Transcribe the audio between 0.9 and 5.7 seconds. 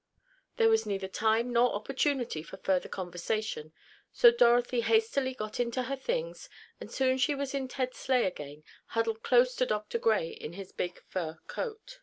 time nor opportunity for further conversation, so Dorothy hastily got